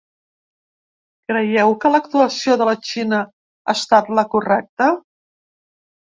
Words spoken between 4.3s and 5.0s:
correcta?